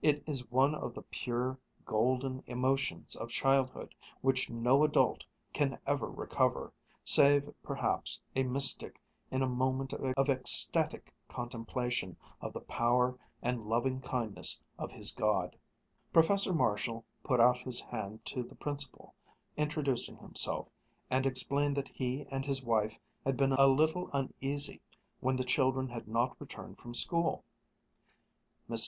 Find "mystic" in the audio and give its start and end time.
8.44-9.00